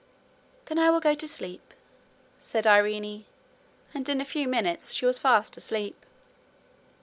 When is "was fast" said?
5.05-5.57